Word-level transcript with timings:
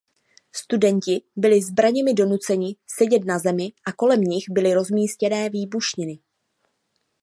Studenti 0.55 1.21
byli 1.35 1.61
zbraněmi 1.61 2.13
donuceni 2.13 2.75
sedět 2.87 3.25
na 3.25 3.39
zemi 3.39 3.71
a 3.87 3.91
kolem 3.93 4.21
nich 4.21 4.45
byly 4.49 4.73
rozmístěné 4.73 5.49
výbušniny. 5.49 6.19